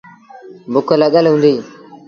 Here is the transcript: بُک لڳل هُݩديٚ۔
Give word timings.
بُک 0.71 0.89
لڳل 1.01 1.25
هُݩديٚ۔ 1.31 1.61